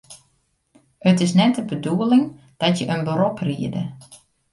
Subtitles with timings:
[1.09, 3.93] It is net de bedoeling dat je in berop riede.